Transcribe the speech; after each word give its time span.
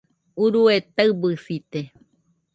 Urue 0.43 0.75
taɨbɨsite 0.95 1.79